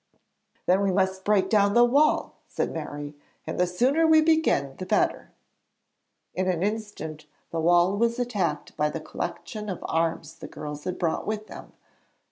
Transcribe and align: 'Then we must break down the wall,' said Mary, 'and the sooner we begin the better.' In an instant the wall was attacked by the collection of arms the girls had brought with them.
'Then 0.65 0.81
we 0.81 0.91
must 0.91 1.23
break 1.23 1.47
down 1.47 1.75
the 1.75 1.85
wall,' 1.85 2.33
said 2.47 2.71
Mary, 2.73 3.13
'and 3.45 3.59
the 3.59 3.67
sooner 3.67 4.07
we 4.07 4.19
begin 4.19 4.75
the 4.77 4.85
better.' 4.87 5.29
In 6.33 6.47
an 6.47 6.63
instant 6.63 7.27
the 7.51 7.59
wall 7.61 7.95
was 7.95 8.17
attacked 8.17 8.75
by 8.75 8.89
the 8.89 8.99
collection 8.99 9.69
of 9.69 9.85
arms 9.87 10.33
the 10.39 10.47
girls 10.47 10.85
had 10.85 10.97
brought 10.97 11.27
with 11.27 11.45
them. 11.45 11.73